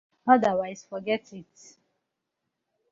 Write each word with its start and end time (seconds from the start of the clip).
Otherwise 0.25 0.81
forget 0.83 1.31
it. 1.31 1.75